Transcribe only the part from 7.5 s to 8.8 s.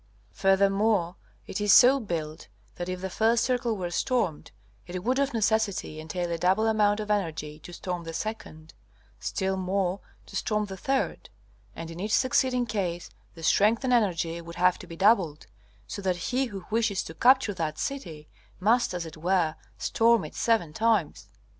to storm the second;